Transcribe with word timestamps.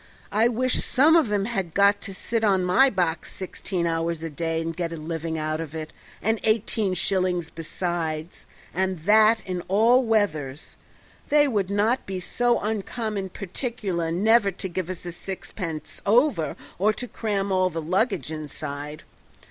I 0.31 0.47
wish 0.47 0.79
some 0.81 1.15
of 1.15 1.31
'em 1.31 1.45
had 1.45 1.75
got 1.75 2.01
to 2.01 2.13
sit 2.15 2.43
on 2.43 2.63
my 2.63 2.89
box 2.89 3.31
sixteen 3.31 3.85
hours 3.85 4.23
a 4.23 4.31
day 4.31 4.59
and 4.59 4.75
get 4.75 4.91
a 4.91 4.97
living 4.97 5.37
out 5.37 5.61
of 5.61 5.75
it 5.75 5.93
and 6.23 6.39
eighteen 6.41 6.95
shillings 6.95 7.51
beside, 7.51 8.29
and 8.73 8.97
that 9.01 9.41
in 9.45 9.61
all 9.67 10.03
weathers; 10.03 10.75
they 11.29 11.47
would 11.47 11.69
not 11.69 12.07
be 12.07 12.19
so 12.19 12.59
uncommon 12.61 13.29
particular 13.29 14.11
never 14.11 14.49
to 14.49 14.67
give 14.67 14.89
us 14.89 15.05
a 15.05 15.11
sixpence 15.11 16.01
over 16.03 16.55
or 16.79 16.93
to 16.93 17.07
cram 17.07 17.51
all 17.51 17.69
the 17.69 17.79
luggage 17.79 18.31
inside. 18.31 19.03